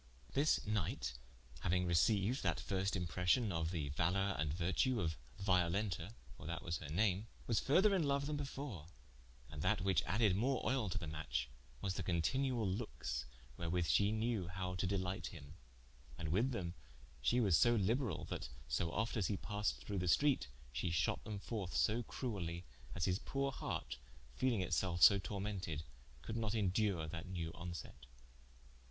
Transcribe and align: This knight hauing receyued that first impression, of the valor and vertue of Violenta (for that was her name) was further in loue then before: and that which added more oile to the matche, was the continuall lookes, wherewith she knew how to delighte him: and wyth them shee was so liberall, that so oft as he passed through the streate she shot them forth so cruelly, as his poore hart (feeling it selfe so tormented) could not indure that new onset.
This 0.33 0.65
knight 0.65 1.13
hauing 1.63 1.85
receyued 1.85 2.37
that 2.41 2.59
first 2.59 2.95
impression, 2.95 3.51
of 3.51 3.69
the 3.69 3.89
valor 3.89 4.35
and 4.39 4.51
vertue 4.51 4.99
of 4.99 5.15
Violenta 5.39 6.13
(for 6.35 6.47
that 6.47 6.63
was 6.63 6.79
her 6.79 6.89
name) 6.89 7.27
was 7.45 7.59
further 7.59 7.93
in 7.93 8.07
loue 8.07 8.21
then 8.21 8.35
before: 8.35 8.87
and 9.51 9.61
that 9.61 9.81
which 9.81 10.01
added 10.07 10.35
more 10.35 10.65
oile 10.65 10.89
to 10.89 10.97
the 10.97 11.05
matche, 11.05 11.49
was 11.81 11.93
the 11.93 12.01
continuall 12.03 12.67
lookes, 12.67 13.27
wherewith 13.57 13.85
she 13.85 14.11
knew 14.11 14.47
how 14.47 14.73
to 14.73 14.87
delighte 14.87 15.27
him: 15.27 15.53
and 16.17 16.29
wyth 16.29 16.49
them 16.49 16.73
shee 17.21 17.39
was 17.39 17.55
so 17.55 17.75
liberall, 17.77 18.25
that 18.27 18.49
so 18.67 18.91
oft 18.91 19.15
as 19.17 19.27
he 19.27 19.37
passed 19.37 19.85
through 19.85 19.99
the 19.99 20.07
streate 20.07 20.47
she 20.71 20.89
shot 20.89 21.23
them 21.25 21.37
forth 21.37 21.75
so 21.75 22.01
cruelly, 22.01 22.65
as 22.95 23.05
his 23.05 23.19
poore 23.19 23.51
hart 23.51 23.99
(feeling 24.35 24.61
it 24.61 24.73
selfe 24.73 25.03
so 25.03 25.19
tormented) 25.19 25.83
could 26.23 26.37
not 26.37 26.55
indure 26.55 27.07
that 27.07 27.27
new 27.27 27.51
onset. 27.53 28.07